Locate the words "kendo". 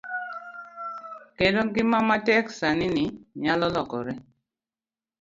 1.37-1.61